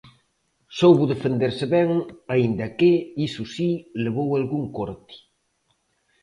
[0.77, 1.89] Soubo defenderse ben
[2.33, 2.91] aínda que,
[3.27, 3.69] iso si,
[4.03, 5.15] levou algún corte.